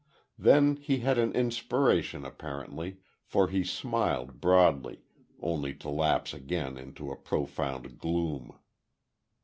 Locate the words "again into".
6.33-7.11